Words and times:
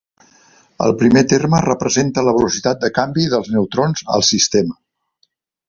El 0.85 0.93
primer 1.01 1.21
terme 1.33 1.59
representa 1.65 2.25
la 2.29 2.35
velocitat 2.39 2.81
de 2.87 2.91
canvi 2.97 3.29
dels 3.35 3.53
neutrons 3.59 4.05
al 4.17 4.27
sistema. 4.33 4.77